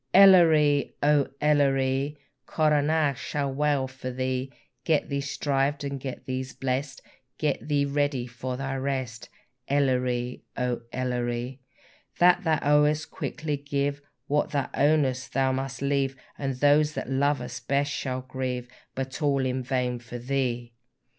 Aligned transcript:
Elleree! 0.15 0.95
O 1.03 1.27
Elleree! 1.41 2.17
Coronach 2.47 3.19
shall 3.19 3.53
wail 3.53 3.87
for 3.87 4.09
thee; 4.09 4.51
Get 4.83 5.09
thee 5.09 5.21
shrived 5.21 5.83
and 5.83 5.99
get 5.99 6.25
thee 6.25 6.43
blest, 6.59 7.03
Get 7.37 7.67
thee 7.67 7.85
ready 7.85 8.25
for 8.25 8.57
thy 8.57 8.77
rest, 8.77 9.29
Elleree! 9.67 10.41
O 10.57 10.81
Elleree! 10.91 11.59
That 12.17 12.43
thou 12.43 12.57
owest 12.63 13.11
quickly 13.11 13.57
give, 13.57 14.01
What 14.25 14.49
thou 14.49 14.71
ownest 14.73 15.33
thou 15.33 15.51
must 15.51 15.83
leave, 15.83 16.15
And 16.35 16.55
those 16.55 16.93
thou 16.93 17.03
lovest 17.05 17.67
best 17.67 17.91
shall 17.91 18.21
grieve, 18.21 18.67
But 18.95 19.21
all 19.21 19.45
in 19.45 19.61
vain 19.61 19.99
for 19.99 20.17
thee! 20.17 20.73